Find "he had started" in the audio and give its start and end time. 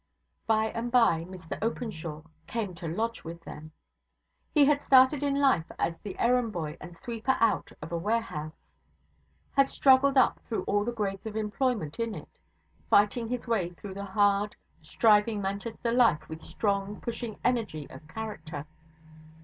4.51-5.21